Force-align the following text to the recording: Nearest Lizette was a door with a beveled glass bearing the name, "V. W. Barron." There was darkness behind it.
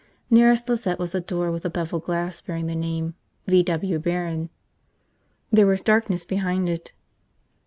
Nearest 0.31 0.67
Lizette 0.67 0.97
was 0.97 1.13
a 1.13 1.19
door 1.21 1.51
with 1.51 1.63
a 1.63 1.69
beveled 1.69 2.05
glass 2.05 2.41
bearing 2.41 2.65
the 2.65 2.73
name, 2.73 3.13
"V. 3.45 3.61
W. 3.61 3.99
Barron." 3.99 4.49
There 5.51 5.67
was 5.67 5.83
darkness 5.83 6.25
behind 6.25 6.67
it. 6.67 6.91